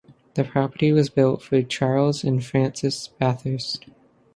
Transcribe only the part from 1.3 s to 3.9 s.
for Charles and Frances Bathurst.